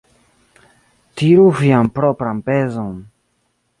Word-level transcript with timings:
Tiru 1.21 1.45
vian 1.59 1.91
propran 1.99 2.41
pezon. 2.49 2.93